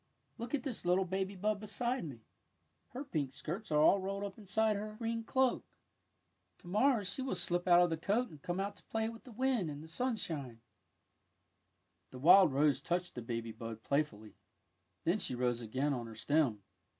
''Look 0.39 0.55
at 0.55 0.63
this 0.63 0.83
little 0.83 1.05
baby 1.05 1.35
bud 1.35 1.59
beside 1.59 2.05
me. 2.05 2.21
Her 2.87 3.03
pink 3.03 3.31
skirts 3.31 3.71
are 3.71 3.79
all 3.83 3.99
rolled 3.99 4.23
up 4.23 4.35
inside 4.39 4.75
her 4.75 4.97
BANKS 4.99 5.29
OF 5.29 5.35
ROSES 5.35 5.35
101 5.35 5.53
green 5.53 5.61
cloak. 5.61 5.63
To 6.57 6.67
morrow 6.67 7.03
she 7.03 7.21
will 7.21 7.35
slip 7.35 7.67
out 7.67 7.81
of 7.83 7.91
the 7.91 7.97
coat 7.97 8.29
and 8.31 8.41
come 8.41 8.59
out 8.59 8.75
to 8.77 8.83
play 8.85 9.09
with 9.09 9.25
the 9.25 9.31
wind 9.31 9.69
and 9.69 9.83
the 9.83 9.87
smishine.'^ 9.87 10.57
The 12.09 12.17
wild 12.17 12.51
rose 12.51 12.81
touched 12.81 13.13
the 13.13 13.21
baby 13.21 13.51
bud 13.51 13.83
play 13.83 14.01
fully. 14.01 14.33
Then 15.03 15.19
she 15.19 15.35
rose 15.35 15.61
again 15.61 15.93
on 15.93 16.07
her 16.07 16.15
stem. 16.15 16.63